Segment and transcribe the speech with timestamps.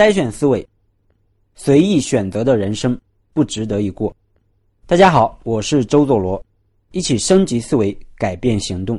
[0.00, 0.66] 筛选思维，
[1.54, 2.98] 随意选择的人生
[3.34, 4.16] 不值得一过。
[4.86, 6.42] 大家好，我是周佐罗，
[6.92, 8.98] 一起升级思维，改变行动。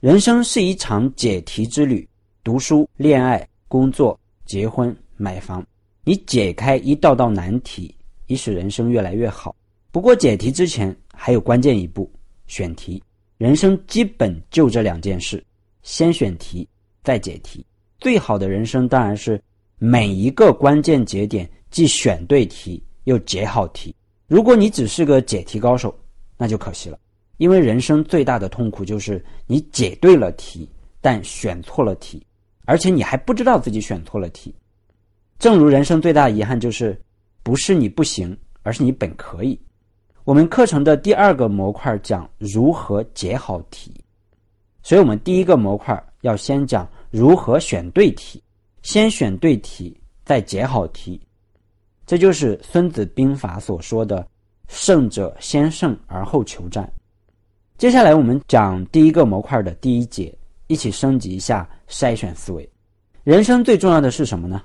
[0.00, 2.04] 人生是一场解题之旅，
[2.42, 5.64] 读书、恋爱、工作、结婚、买房，
[6.02, 7.94] 你解开一道道难题，
[8.26, 9.54] 以使人生越来越好。
[9.92, 12.10] 不过解题之前还有关键一步，
[12.48, 13.00] 选题。
[13.38, 15.40] 人生基本就这两件事：
[15.84, 16.68] 先选题，
[17.04, 17.64] 再解题。
[18.00, 19.40] 最好的人生当然是。
[19.78, 23.94] 每一个关键节点，既选对题又解好题。
[24.26, 25.94] 如果你只是个解题高手，
[26.38, 26.98] 那就可惜了。
[27.36, 30.66] 因为人生最大的痛苦就是你解对了题，
[31.02, 32.26] 但选错了题，
[32.64, 34.54] 而且你还不知道自己选错了题。
[35.38, 36.98] 正如人生最大的遗憾就是，
[37.42, 39.60] 不是你不行，而是你本可以。
[40.24, 43.92] 我们课程的第二个模块讲如何解好题，
[44.82, 48.42] 所以我们第一个模块要先讲如何选对题。
[48.86, 51.20] 先选对题，再解好题，
[52.06, 54.24] 这就是《孙子兵法》所说的
[54.70, 56.88] “胜者先胜而后求战”。
[57.76, 60.32] 接下来我们讲第一个模块的第一节，
[60.68, 62.70] 一起升级一下筛选思维。
[63.24, 64.62] 人生最重要的是什么呢？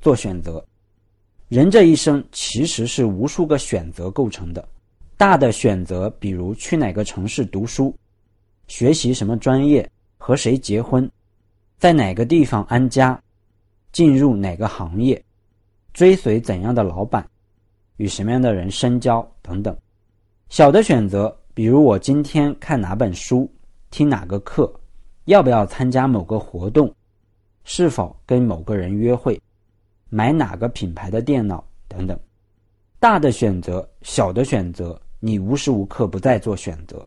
[0.00, 0.66] 做选择。
[1.48, 4.68] 人这一生其实是无数个选择构成的。
[5.16, 7.96] 大的选择，比如去哪个城市读书，
[8.66, 9.88] 学习什么专业，
[10.18, 11.08] 和谁结婚，
[11.78, 13.21] 在哪个地方安家。
[13.92, 15.22] 进入哪个行业，
[15.92, 17.28] 追随怎样的老板，
[17.98, 19.76] 与什么样的人深交等等。
[20.48, 23.50] 小的选择，比如我今天看哪本书，
[23.90, 24.72] 听哪个课，
[25.26, 26.92] 要不要参加某个活动，
[27.64, 29.40] 是否跟某个人约会，
[30.08, 32.18] 买哪个品牌的电脑等等。
[32.98, 37.06] 大的选择，小的选择，你无时无刻不在做选择，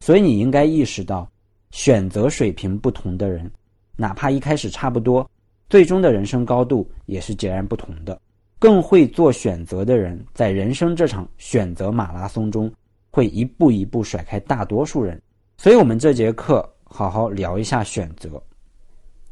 [0.00, 1.30] 所以你应该意识到，
[1.70, 3.50] 选择水平不同的人，
[3.96, 5.28] 哪怕一开始差不多。
[5.70, 8.20] 最终的人生高度也是截然不同的。
[8.58, 12.70] 更会做选择的人，在人生这场选择马拉松中，
[13.10, 15.18] 会一步一步甩开大多数人。
[15.56, 18.42] 所以，我们这节课好好聊一下选择。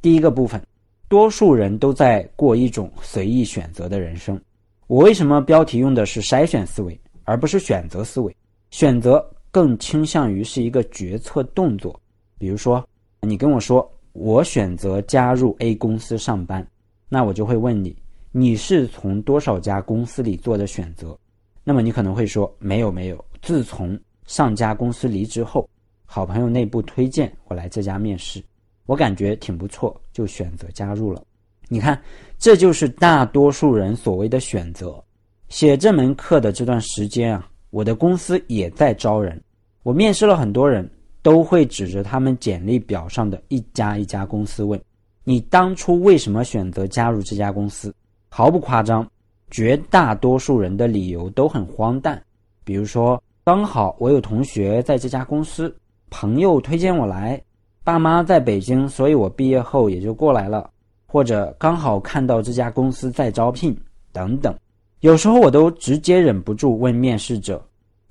[0.01, 0.65] 第一个部分，
[1.09, 4.41] 多数人都在过一种随意选择的人生。
[4.87, 8.35] 我为什么标题用的是筛选思维，而不是选择思维？
[8.71, 12.01] 选择更倾向于是一个决策动作。
[12.39, 12.83] 比如说，
[13.23, 13.93] 你跟我说。
[14.19, 16.67] 我选择加入 A 公司上班，
[17.09, 17.97] 那我就会问你，
[18.33, 21.17] 你是从多少家公司里做的选择？
[21.63, 23.97] 那么你可能会说，没有没有，自从
[24.27, 25.69] 上家公司离职后，
[26.05, 28.43] 好朋友内部推荐我来这家面试，
[28.87, 31.23] 我感觉挺不错，就选择加入了。
[31.69, 32.03] 你看，
[32.39, 35.01] 这就是大多数人所谓的选择。
[35.49, 39.41] 写这门课的这段时间啊，我的公司也在招人，
[39.85, 40.91] 我面试了很多人。
[41.23, 44.81] 都会指着他们简历表上的一家一家公司问
[45.25, 47.95] ：“你当初为什么选择加入这家公司？”
[48.31, 49.07] 毫不夸张，
[49.51, 52.23] 绝大多数人的理由都很荒诞。
[52.65, 55.75] 比如说，刚好我有同学在这家公司，
[56.11, 57.43] 朋友推荐我来，
[57.83, 60.71] 爸妈在北京，所以我毕业后也就过来了。
[61.07, 63.75] 或者刚好看到这家公司在招聘，
[64.13, 64.55] 等等。
[65.01, 67.65] 有时候我都直接忍不住问面试者。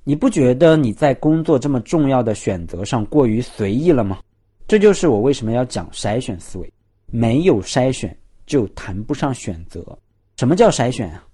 [0.08, 4.20] 你不觉得你在工作这么重要的选择上过于随意了吗？
[4.66, 6.74] 这就是我为什么要讲筛选思维。
[7.08, 9.86] 没有筛选就谈不上选择。
[10.38, 11.28] 什么叫筛选啊？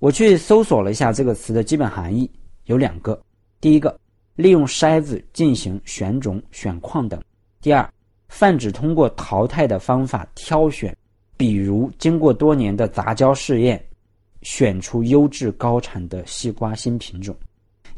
[0.00, 2.28] 我去搜索了一下这个词的基本含义，
[2.64, 3.22] 有两个：
[3.60, 3.96] 第一个，
[4.34, 7.20] 利用筛子进行选种、选矿等；
[7.62, 7.88] 第二，
[8.30, 10.92] 泛指通过淘汰的方法挑选，
[11.36, 13.80] 比如经过多年的杂交试验，
[14.42, 17.32] 选出优质高产的西瓜新品种。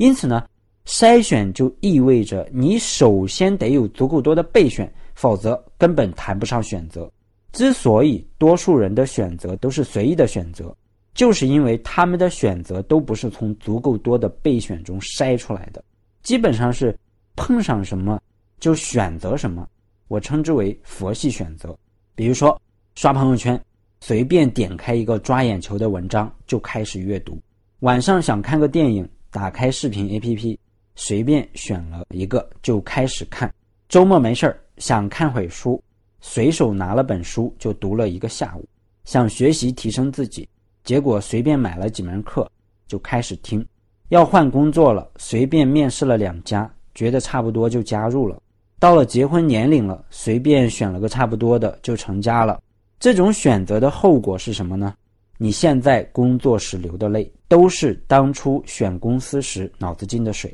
[0.03, 0.45] 因此呢，
[0.85, 7.09] 筛选就意味着你首先得有足够多的备选，否则根本谈不上选择。
[7.53, 10.77] 之所以多数人的选择都是随意的选择，
[11.15, 15.85] 就是因为他们的选择都不是从足够多的备选中筛出来的，
[16.25, 16.99] 基本上是
[17.37, 18.21] 碰上什么
[18.59, 19.65] 就选择什么。
[20.09, 21.79] 我称之为佛系选择。
[22.17, 22.61] 比如说
[22.97, 23.63] 刷朋友圈，
[24.01, 27.35] 随便点开一个抓眼球的文章就开始阅读；
[27.81, 29.09] 晚上想看个电影。
[29.33, 30.59] 打开视频 APP，
[30.95, 33.53] 随便选了一个就开始看。
[33.89, 35.83] 周末没事儿想看会书，
[36.21, 38.69] 随手拿了本书就读了一个下午。
[39.07, 40.47] 想学习提升自己，
[40.85, 42.47] 结果随便买了几门课
[42.87, 43.67] 就开始听。
[44.11, 48.39] 要换工作了，随便面试了两家，觉得差不多就加入了。
[48.79, 52.61] 到了结婚年龄了，随便选了个差不多的就成家了。
[53.01, 54.95] 这种选择的后果是什么呢？
[55.43, 60.49] 你现在工作时流的泪，都是当初选公司时脑子进的水；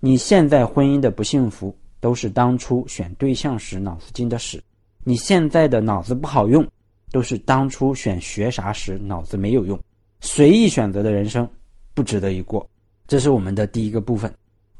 [0.00, 4.58] 你现在婚姻的不幸福，都是当初选对象时脑子进的屎；
[5.02, 6.62] 你现在的脑子不好用，
[7.10, 9.80] 都是当初选学啥时脑子没有用，
[10.20, 11.48] 随意选择的人生
[11.94, 12.68] 不值得一过。
[13.08, 14.30] 这是我们的第一个部分。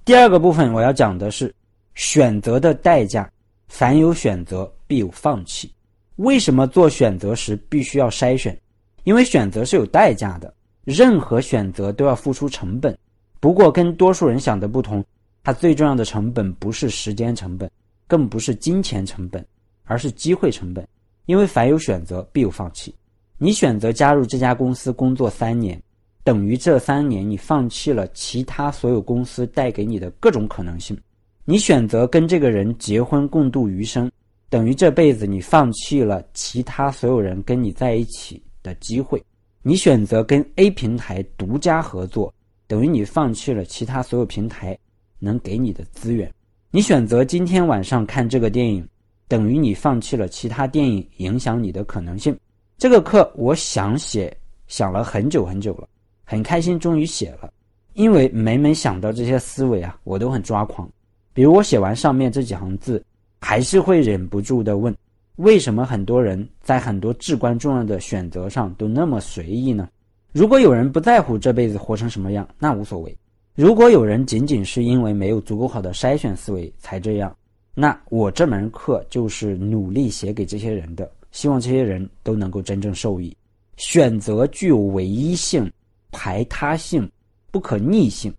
[0.05, 1.51] 第二个部分我要讲的是
[1.95, 3.27] 选择的代价。
[3.69, 5.73] 凡有选择，必有放弃。
[6.17, 8.55] 为什么做选择时必须要筛选？
[9.05, 10.53] 因为选择是有代价的，
[10.85, 12.97] 任何选择都要付出成本。
[13.39, 15.05] 不过跟多数人想的不同，
[15.43, 17.71] 它最重要的成本不是时间成本，
[18.06, 19.45] 更不是金钱成本，
[19.85, 20.87] 而是机会成本。
[21.27, 22.95] 因为凡有选择，必有放弃。
[23.37, 25.81] 你选择加入这家公司工作三年，
[26.23, 30.99] 等于这三年你放弃了其他所有公司带给你的各种可能性。
[31.45, 34.11] 你选择跟这个人结婚共度余生，
[34.49, 39.23] 等于这辈子你放弃了其他所有人跟你在一起的机会。
[39.63, 42.35] 你选择跟 A 平台独家合作，
[42.67, 44.77] 等于你放弃了其他所有平台
[45.21, 46.29] 能给你的资源。
[46.73, 48.85] 你选择今天晚上看这个电影，
[49.29, 52.37] 等于你放弃了其他电影影响你的可能性。
[52.77, 55.89] 这个课我想写，想了很久很久了，
[56.25, 57.53] 很开心终于写了，
[57.93, 60.91] 因为每每想到这些思维啊，我都很抓狂。
[61.33, 63.03] 比如我写完上面这几行字，
[63.41, 64.95] 还是会忍不住的问：
[65.37, 69.89] 为什么很多人在很多至关重要的选择上都那么随意呢？
[70.33, 73.11] 如果有人不在乎这辈子活成什么样，那无所谓；
[73.55, 77.37] 如果有人仅仅是因为没有足够好的筛选思维才这样，
[77.75, 83.37] 那我这门课就是努力写给这些人的，希望这些人都能够真正受益。
[83.77, 85.71] 选择具有唯一性、
[86.13, 87.11] 排他性、
[87.51, 88.33] 不可逆性。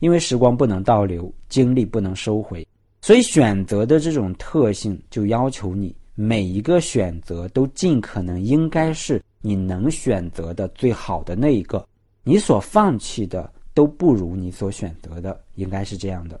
[0.00, 2.66] 因为时光不能倒流，精力不能收回，
[3.02, 11.86] 所以选择的这种特性就要求你每一个选择都尽可能应该是你能选择的最好的那一个，
[12.22, 16.40] 你所放弃的都不如你所选择的，应该是这样的。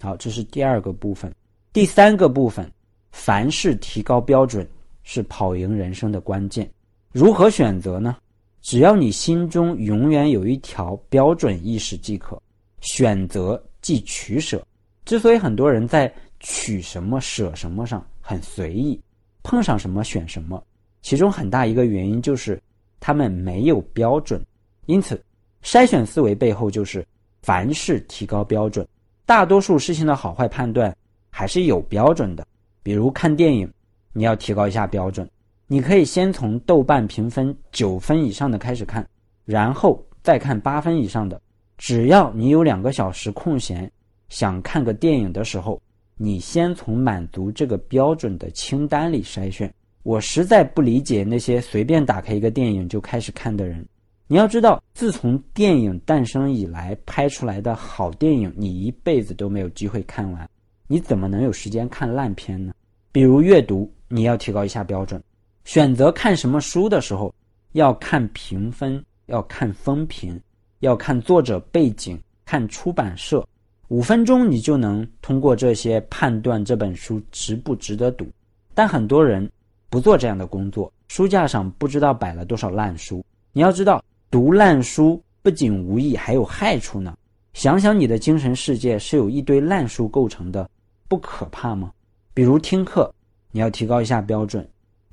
[0.00, 1.32] 好，这是第二个部分。
[1.72, 2.70] 第三个部分，
[3.12, 4.68] 凡事提高标准
[5.02, 6.68] 是跑赢人生的关键。
[7.12, 8.16] 如何选择呢？
[8.62, 12.40] 只要你心中永远有一条标准意识即可。
[12.80, 14.66] 选择即取舍，
[15.04, 18.98] 之所以很多人在取什么舍什么上很随意，
[19.42, 20.62] 碰上什么选什么，
[21.02, 22.60] 其中很大一个原因就是
[22.98, 24.44] 他们没有标准。
[24.86, 25.22] 因此，
[25.62, 27.06] 筛选思维背后就是
[27.42, 28.86] 凡事提高标准。
[29.24, 30.94] 大多数事情的好坏判断
[31.30, 32.46] 还是有标准的。
[32.82, 33.70] 比如看电影，
[34.12, 35.28] 你要提高一下标准，
[35.66, 39.06] 你可以先从豆瓣评分九分以上的开始看，
[39.44, 41.40] 然后再看八分以上的。
[41.78, 43.90] 只要你有两个小时空闲，
[44.28, 45.80] 想看个电影的时候，
[46.22, 49.72] 你先从满足这个标准的清单里筛选。
[50.02, 53.82] 我实在不理解那些随便打开一个电影就开始看的人。
[54.26, 60.46] 你要知道，自从电影诞生以来，拍出来的好电影你一辈子都没有机会看完，
[60.86, 62.74] 你怎么能有时间看烂片呢？
[63.12, 65.22] 比如阅读，你要提高一下标准，
[65.64, 67.34] 选择看什么书的时候，
[67.72, 70.38] 要看评分，要看风评。
[70.80, 73.46] 要看作者背景，看出版社，
[73.90, 78.24] 五分钟你就能通过这些判断这本书值不值得读。
[78.72, 79.50] 但很多人
[79.88, 83.24] 不做这样的工作，书架上不知道摆了多少烂书。
[83.52, 84.00] 你要知道，
[84.30, 87.16] 读烂书不仅无益，还有害处呢。
[87.52, 90.70] 想想你的精神世界是由一堆烂书构成的，
[91.08, 91.92] 不可怕吗？
[92.32, 93.12] 比如听课，
[93.50, 94.64] 你要提高一下标准，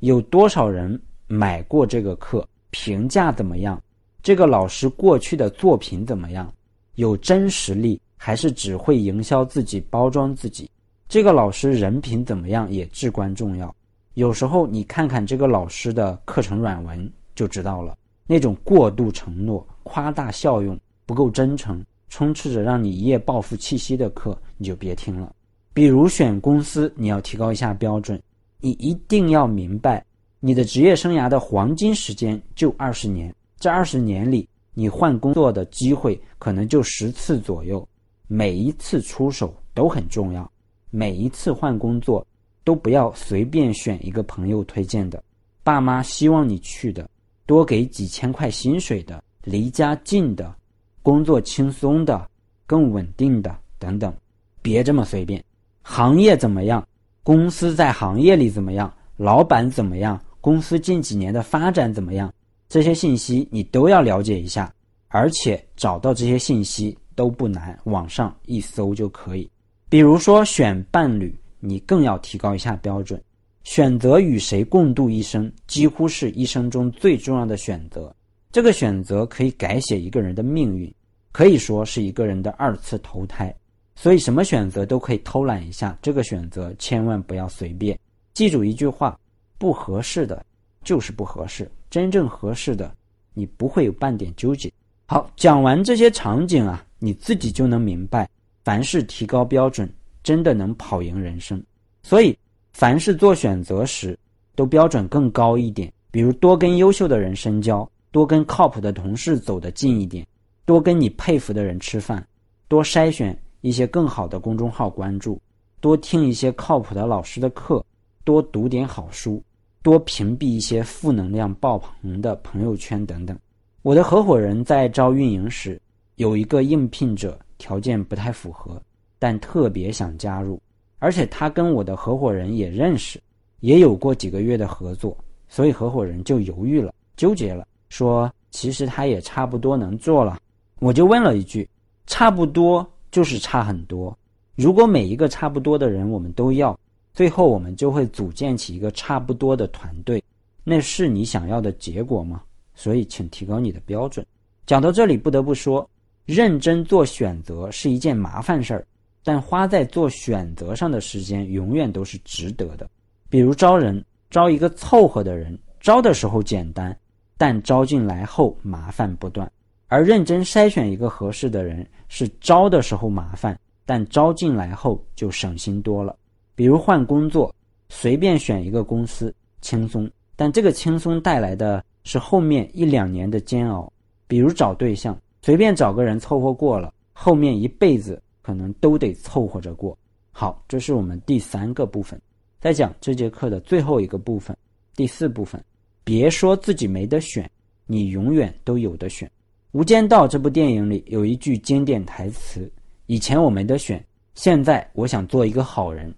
[0.01, 3.81] 有多少人买过这个课，评价怎么样？
[4.21, 6.53] 这个老师过去的作品怎么样？
[6.93, 10.69] 有真实力还是只会营销自己、包装自己？
[11.07, 13.73] 这个老师人品怎么样也至关重要。
[14.15, 17.95] 有时候你看看这个老师的课程软文就知道了，
[18.25, 25.33] 那种过度承诺、夸大效用、不够真诚、充斥着让你一夜暴富气息的课，你就别听了。
[25.73, 28.21] 比如选公司，你要提高一下标准，
[28.59, 30.03] 你一定要明白，
[30.39, 33.33] 你的职业生涯的黄金时间就二十年。
[33.59, 37.87] 这二十年里，你换工作的机会可能就十次左右，
[38.27, 40.49] 每一次出手都很重要。
[40.89, 42.25] 每一次换工作，
[42.63, 45.21] 都不要随便选一个朋友推荐的、
[45.63, 47.09] 爸妈希望你去的、
[47.45, 50.55] 多给几千块薪水的、离家近的、
[51.01, 52.29] 工作轻松的、
[52.65, 54.13] 更稳定的等等，
[54.61, 55.43] 别这么随便。
[55.81, 56.85] 行业怎么样？
[57.23, 58.93] 公司在行业里怎么样？
[59.17, 60.19] 老板怎么样？
[60.39, 62.33] 公司近几年的发展怎么样？
[62.69, 64.73] 这些信息你都要了解一下，
[65.09, 69.49] 而且找到这些信息都不难，网上一搜就可以。
[69.89, 73.19] 比如说选伴侣，你更要提高一下标准。
[73.63, 78.15] 选择与谁共度一生，几乎是一生中最重要的选择。
[78.51, 80.93] 这个选择可以改写一个人的命运，
[81.31, 83.53] 可以说是一个人的二次投胎。
[83.95, 87.97] 所以什么选择都可以偷懒一下，这个选择千万不要随便。
[88.35, 89.19] 记住一句话：
[89.57, 90.45] 不合适的。
[90.83, 91.69] 就是不合适。
[91.89, 92.95] 真正合适的，
[93.33, 94.71] 你不会有半点纠结。
[95.05, 98.29] 好，讲完这些场景啊，你自己就能明白，
[98.63, 99.91] 凡事提高标准，
[100.23, 101.61] 真的能跑赢人生。
[102.03, 102.37] 所以，
[102.73, 104.17] 凡是做选择时，
[104.55, 105.91] 都标准更高一点。
[106.11, 110.25] 比如，多跟优秀的人深交，多跟靠谱的同事走得近一点，
[110.65, 112.25] 多跟你佩服的人吃饭，
[112.67, 115.39] 多筛选一些更好的公众号关注，
[115.79, 117.85] 多听一些靠谱的老师的课，
[118.23, 119.43] 多读点好书。
[119.83, 123.37] 多屏蔽一些负能量爆棚的朋友圈等等。
[123.83, 125.79] 我的合伙人在招运营时，
[126.17, 128.81] 有一个应聘者条件不太符合，
[129.17, 130.59] 但特别想加入，
[130.97, 133.21] 而且他跟我的合伙人也认识，
[133.59, 135.15] 也有过几个月的合作，
[135.47, 140.39] 所以合伙人就犹豫了，纠结了，说其实他也差不多能做了。
[140.79, 141.69] 我就问了一句：
[142.07, 144.17] 差不多就是差很多？
[144.55, 146.77] 如果每一个差不多的人我们都要？
[147.13, 150.23] 最后，我们就会组建起一个差不多的团队，
[150.63, 152.41] 那是你想要的结果吗？
[152.73, 154.25] 所以，请提高你的标准。
[154.67, 155.89] 讲到这里，不得不说，
[156.27, 158.85] 认真做选择是一件麻烦事儿，
[159.23, 162.85] 但花在做选择上的时间永远都是值得的。
[163.29, 166.95] 比如招人，招一个凑合的人，招的时候简单，
[167.37, 169.47] 但招进来后麻烦不断；
[169.87, 176.13] 而认真筛选一个合适的人，是招的时候麻烦，但招进来后就省心多了。
[176.55, 177.55] 比如换工作，
[177.87, 183.89] 随便选一个公司轻松，但这个轻松带来的是后面一两年的煎熬。
[184.27, 189.97] 比如找对象，随便找个人凑合过了，后面一辈子可能都得凑合着过。
[190.29, 192.21] 好，这是我们第三个部分，
[192.59, 194.53] 再讲这节课的最后一个部分，
[194.93, 195.63] 第四部分。
[196.03, 197.49] 别说自己没得选，
[197.85, 199.25] 你永远都有的选。
[199.71, 202.69] 《无间道》这部电影里有一句经典台词
[203.07, 206.13] ：“以前我没得选，现在我想做一个好人。”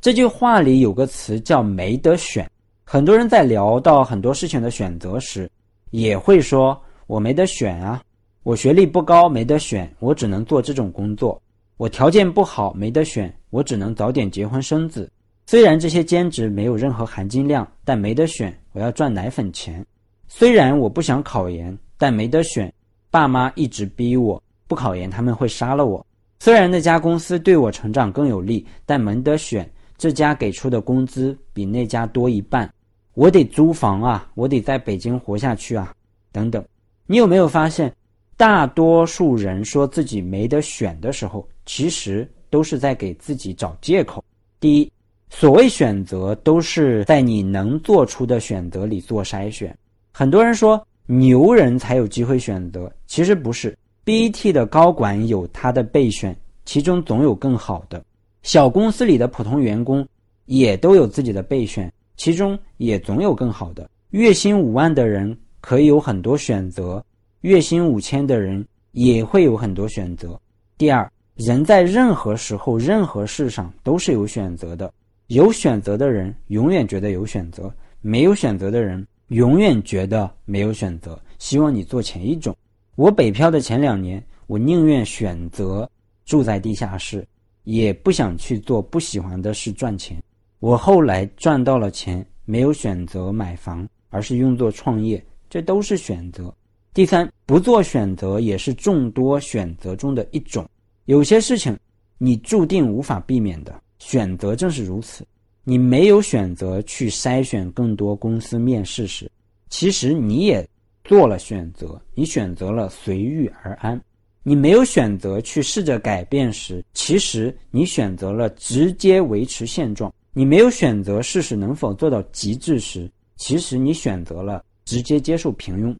[0.00, 2.50] 这句话里有个词叫“没得选”，
[2.82, 5.50] 很多人在聊到很多事情的选择时，
[5.90, 8.02] 也会说：“我没得选啊，
[8.48, 11.38] 我学历不高，没得选，我只能做这种工作；
[11.76, 15.12] 我条件不好，没得选，我只能早点结婚生子。
[15.44, 19.84] 虽然这些兼职没有任何含金量，但没得选，我要赚奶粉钱。
[20.28, 22.72] 虽然我不想考研，但没得选，
[23.10, 26.06] 爸妈一直逼我不考研，他们会杀了我。
[26.40, 32.72] 虽然那家公司对我成长更有利，但没得选。”这家给出的工资比那家多一半，
[33.12, 35.92] 我得租房啊，我得在北京活下去啊，
[36.32, 36.64] 等等。
[37.06, 37.94] 你有没有发现，
[38.38, 44.24] 大多数人说自己没得选的时候，其实都是在给自己找借口。
[44.60, 44.92] 第一，
[45.28, 49.76] 所谓选择都是在你能做出的选择里做筛选。
[50.12, 53.76] 很多人说牛人才有机会选择，其实不是。
[54.04, 58.04] BAT 的高管有他的备选，其中总有更好的。
[58.44, 60.06] 小公司里的普通员工
[60.44, 63.90] 也都有自己的备选，其中也总有更好的。
[64.10, 67.04] 月薪五万的人可以有很多选择，
[67.42, 70.40] 月薪五千的人也会有很多选择。
[70.76, 74.92] 第二，人在任何时候、任何事上都是有选择的。
[75.28, 81.20] 有选择的人永远觉得有选择，没有选择的人永远觉得没有选择。
[81.38, 82.56] 希望你做前一种。
[82.96, 85.88] 我北漂的前两年，我宁愿选择
[86.24, 87.26] 住在地下室。
[87.64, 90.16] 也不想去做不喜欢的事赚钱。
[90.58, 96.54] 我后来赚到了钱，没有选择买房，而是用作创业，这都是选择。
[96.98, 100.68] 第三，不做选择也是众多选择中的一种。
[101.04, 101.78] 有些事情
[102.18, 105.24] 你注定无法避免的，选择正是如此。
[105.62, 109.30] 你没有选择去筛选更多公司面试时，
[109.70, 110.68] 其实你也
[111.04, 114.00] 做了选择，你选择了随遇而安。
[114.42, 125.96] 你没有选择去试着改变时，其实你选择了直接维持现状；你没有选择试试能否做到极致时，其实你选择了直接接受平庸。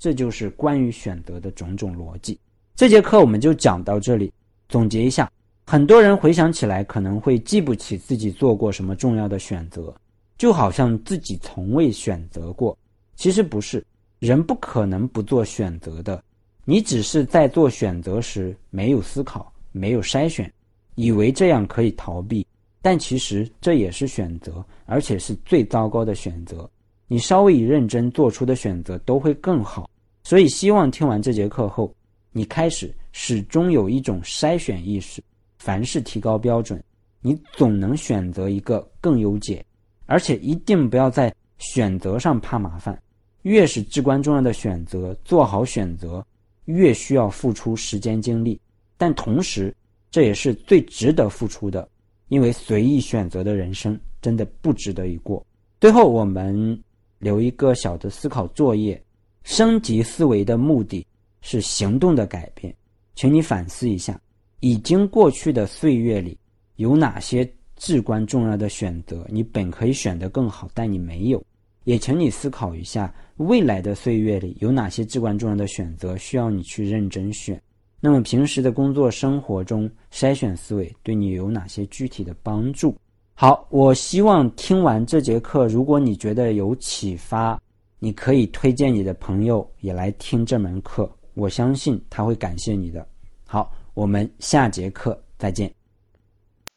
[0.00, 2.40] 这就是关于选择的种种逻辑。
[2.74, 4.32] 这节课我们就讲到这里。
[4.66, 5.30] 总结一下，
[5.66, 9.94] 很多人回想起来可能会记不起自己做过什么重要的选择，
[10.38, 12.76] 就好像自己从未选择过。
[13.14, 13.84] 其实不是，
[14.20, 16.22] 人不可能不做选择的。
[16.64, 20.50] 你只是在做选择时没有思考，没有筛选，
[20.94, 22.46] 以为这样可以逃避，
[22.80, 26.70] 但其实这也是选择，而且是最糟糕的选择。
[27.12, 29.90] 你稍微认真做出的选择都会更好。
[30.22, 31.92] 所以，希望听完这节课后，
[32.30, 35.20] 你开始始终有一种筛选意识，
[35.58, 36.80] 凡事提高标准，
[37.20, 39.64] 你总能选择一个更优解。
[40.06, 42.96] 而且一定不要在选择上怕麻烦，
[43.42, 46.24] 越是至关重要的选择，做好选择。
[46.66, 48.60] 越需要付出时间精力，
[48.96, 49.74] 但同时
[50.08, 51.88] 这也是最值得付出的，
[52.28, 55.44] 因为随意选择的人生真的不值得一过。
[55.80, 56.80] 最后，我们
[57.20, 59.00] 留一个小的思考作业：
[59.44, 61.06] 升级思维的目的
[61.40, 62.74] 是行动的改变。
[63.14, 64.20] 请你反思一下，
[64.58, 66.36] 已经过去的岁月里
[66.76, 71.40] 有哪些至关重要的选择，你本可以选得更好，但你没有。
[71.84, 77.60] 也请你思考一下，未来的岁月里有哪些至关重要的选择需要你去认真选。
[78.00, 82.96] 那么平时的工作生活中，筛选思维对你有哪些具体的帮助？
[83.40, 87.58] 好，我希望听完这节课，如果你觉得有启发，
[87.98, 93.08] 你可以推荐你的朋友也来听这门课，我相信他会感谢你的。
[93.46, 95.74] 好，我们下节课再见。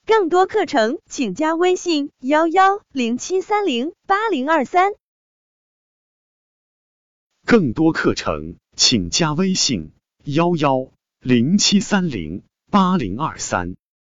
[0.06, 4.94] 更多课程请加微信幺幺零七三零八零二三。
[7.46, 9.92] 更多课程请加微信
[10.24, 10.88] 幺幺
[11.20, 13.76] 零七三零八零二三。